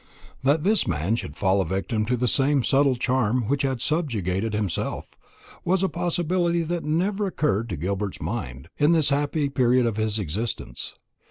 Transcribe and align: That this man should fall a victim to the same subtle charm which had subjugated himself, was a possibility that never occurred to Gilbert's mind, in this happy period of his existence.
That 0.41 0.63
this 0.63 0.87
man 0.87 1.15
should 1.15 1.37
fall 1.37 1.61
a 1.61 1.65
victim 1.67 2.05
to 2.05 2.17
the 2.17 2.27
same 2.27 2.63
subtle 2.63 2.95
charm 2.95 3.47
which 3.47 3.61
had 3.61 3.81
subjugated 3.81 4.51
himself, 4.51 5.15
was 5.63 5.83
a 5.83 5.89
possibility 5.89 6.63
that 6.63 6.83
never 6.83 7.27
occurred 7.27 7.69
to 7.69 7.77
Gilbert's 7.77 8.19
mind, 8.19 8.69
in 8.79 8.93
this 8.93 9.09
happy 9.09 9.47
period 9.47 9.85
of 9.85 9.97
his 9.97 10.17
existence. 10.17 10.95